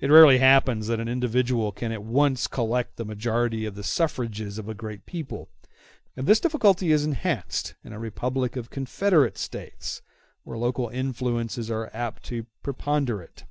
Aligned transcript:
It 0.00 0.06
rarely 0.10 0.38
happens 0.38 0.86
that 0.86 1.00
an 1.00 1.06
individual 1.06 1.70
can 1.70 1.92
at 1.92 2.02
once 2.02 2.46
collect 2.46 2.96
the 2.96 3.04
majority 3.04 3.66
of 3.66 3.74
the 3.74 3.82
suffrages 3.84 4.56
of 4.56 4.70
a 4.70 4.74
great 4.74 5.04
people; 5.04 5.50
and 6.16 6.26
this 6.26 6.40
difficulty 6.40 6.92
is 6.92 7.04
enhanced 7.04 7.74
in 7.84 7.92
a 7.92 7.98
republic 7.98 8.56
of 8.56 8.70
confederate 8.70 9.36
States, 9.36 10.00
where 10.44 10.56
local 10.56 10.88
influences 10.88 11.70
are 11.70 11.90
apt 11.92 12.22
to 12.22 12.46
preponderate. 12.62 13.44